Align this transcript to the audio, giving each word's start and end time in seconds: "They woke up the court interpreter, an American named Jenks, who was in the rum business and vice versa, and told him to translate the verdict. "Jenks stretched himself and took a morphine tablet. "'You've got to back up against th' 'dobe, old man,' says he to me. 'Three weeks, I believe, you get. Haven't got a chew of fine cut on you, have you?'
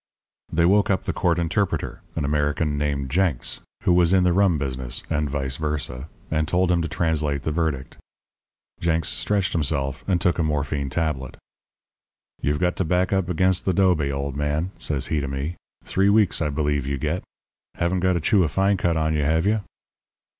"They 0.51 0.65
woke 0.65 0.89
up 0.89 1.03
the 1.03 1.13
court 1.13 1.37
interpreter, 1.37 2.01
an 2.15 2.25
American 2.25 2.75
named 2.75 3.11
Jenks, 3.11 3.59
who 3.83 3.93
was 3.93 4.13
in 4.13 4.23
the 4.23 4.33
rum 4.33 4.57
business 4.57 5.03
and 5.11 5.29
vice 5.29 5.57
versa, 5.57 6.09
and 6.31 6.47
told 6.47 6.71
him 6.71 6.81
to 6.81 6.87
translate 6.87 7.43
the 7.43 7.51
verdict. 7.51 7.97
"Jenks 8.79 9.09
stretched 9.09 9.51
himself 9.53 10.03
and 10.07 10.19
took 10.19 10.39
a 10.39 10.43
morphine 10.43 10.89
tablet. 10.89 11.37
"'You've 12.41 12.57
got 12.57 12.77
to 12.77 12.83
back 12.83 13.13
up 13.13 13.29
against 13.29 13.65
th' 13.65 13.75
'dobe, 13.75 14.11
old 14.11 14.35
man,' 14.35 14.71
says 14.79 15.05
he 15.13 15.19
to 15.19 15.27
me. 15.27 15.55
'Three 15.83 16.09
weeks, 16.09 16.41
I 16.41 16.49
believe, 16.49 16.87
you 16.87 16.97
get. 16.97 17.23
Haven't 17.75 17.99
got 17.99 18.17
a 18.17 18.19
chew 18.19 18.43
of 18.43 18.49
fine 18.49 18.77
cut 18.77 18.97
on 18.97 19.13
you, 19.13 19.21
have 19.21 19.45
you?' 19.45 19.59